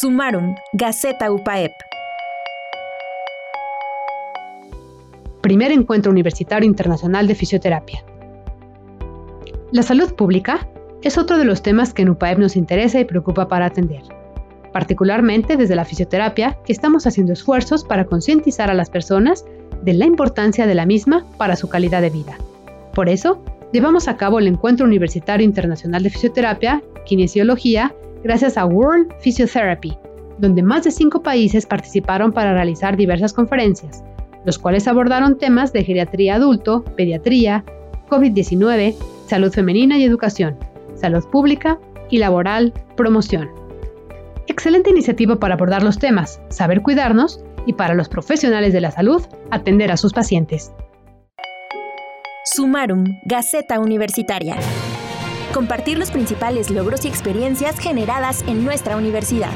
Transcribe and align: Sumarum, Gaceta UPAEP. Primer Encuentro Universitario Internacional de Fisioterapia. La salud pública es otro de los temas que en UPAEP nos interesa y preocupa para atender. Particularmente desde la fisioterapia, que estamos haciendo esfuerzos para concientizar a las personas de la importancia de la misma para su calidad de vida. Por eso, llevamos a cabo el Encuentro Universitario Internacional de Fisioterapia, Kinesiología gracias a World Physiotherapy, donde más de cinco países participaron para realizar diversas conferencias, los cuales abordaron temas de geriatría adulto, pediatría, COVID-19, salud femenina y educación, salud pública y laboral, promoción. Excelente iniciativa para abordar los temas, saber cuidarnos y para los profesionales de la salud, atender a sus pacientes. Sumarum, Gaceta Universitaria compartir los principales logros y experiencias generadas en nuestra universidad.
Sumarum, 0.00 0.54
Gaceta 0.72 1.30
UPAEP. 1.30 1.72
Primer 5.42 5.72
Encuentro 5.72 6.10
Universitario 6.10 6.66
Internacional 6.66 7.26
de 7.26 7.34
Fisioterapia. 7.34 8.02
La 9.72 9.82
salud 9.82 10.14
pública 10.14 10.66
es 11.02 11.18
otro 11.18 11.36
de 11.36 11.44
los 11.44 11.60
temas 11.60 11.92
que 11.92 12.00
en 12.00 12.08
UPAEP 12.08 12.38
nos 12.38 12.56
interesa 12.56 12.98
y 12.98 13.04
preocupa 13.04 13.48
para 13.48 13.66
atender. 13.66 14.00
Particularmente 14.72 15.58
desde 15.58 15.76
la 15.76 15.84
fisioterapia, 15.84 16.56
que 16.64 16.72
estamos 16.72 17.06
haciendo 17.06 17.34
esfuerzos 17.34 17.84
para 17.84 18.06
concientizar 18.06 18.70
a 18.70 18.74
las 18.74 18.88
personas 18.88 19.44
de 19.82 19.92
la 19.92 20.06
importancia 20.06 20.66
de 20.66 20.76
la 20.76 20.86
misma 20.86 21.26
para 21.36 21.56
su 21.56 21.68
calidad 21.68 22.00
de 22.00 22.08
vida. 22.08 22.38
Por 22.94 23.10
eso, 23.10 23.44
llevamos 23.70 24.08
a 24.08 24.16
cabo 24.16 24.38
el 24.38 24.46
Encuentro 24.46 24.86
Universitario 24.86 25.44
Internacional 25.44 26.02
de 26.02 26.08
Fisioterapia, 26.08 26.82
Kinesiología 27.04 27.94
gracias 28.22 28.56
a 28.56 28.66
World 28.66 29.12
Physiotherapy, 29.20 29.96
donde 30.38 30.62
más 30.62 30.84
de 30.84 30.90
cinco 30.90 31.22
países 31.22 31.66
participaron 31.66 32.32
para 32.32 32.54
realizar 32.54 32.96
diversas 32.96 33.32
conferencias, 33.32 34.02
los 34.44 34.58
cuales 34.58 34.88
abordaron 34.88 35.38
temas 35.38 35.72
de 35.72 35.84
geriatría 35.84 36.36
adulto, 36.36 36.84
pediatría, 36.96 37.64
COVID-19, 38.08 38.94
salud 39.26 39.52
femenina 39.52 39.98
y 39.98 40.04
educación, 40.04 40.56
salud 40.94 41.24
pública 41.30 41.78
y 42.10 42.18
laboral, 42.18 42.72
promoción. 42.96 43.50
Excelente 44.46 44.90
iniciativa 44.90 45.38
para 45.38 45.54
abordar 45.54 45.82
los 45.82 45.98
temas, 45.98 46.40
saber 46.48 46.82
cuidarnos 46.82 47.40
y 47.66 47.74
para 47.74 47.94
los 47.94 48.08
profesionales 48.08 48.72
de 48.72 48.80
la 48.80 48.90
salud, 48.90 49.22
atender 49.50 49.92
a 49.92 49.96
sus 49.96 50.12
pacientes. 50.12 50.72
Sumarum, 52.44 53.04
Gaceta 53.26 53.78
Universitaria 53.78 54.56
compartir 55.52 55.98
los 55.98 56.10
principales 56.10 56.70
logros 56.70 57.04
y 57.04 57.08
experiencias 57.08 57.78
generadas 57.78 58.42
en 58.46 58.64
nuestra 58.64 58.96
universidad. 58.96 59.52